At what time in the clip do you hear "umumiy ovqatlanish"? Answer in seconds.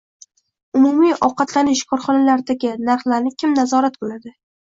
0.79-1.83